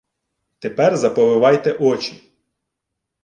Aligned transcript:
—Тепер 0.59 0.97
заповивайте 0.97 1.73
очі. 1.73 2.31